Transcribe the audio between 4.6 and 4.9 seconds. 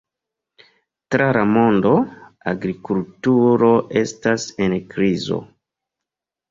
en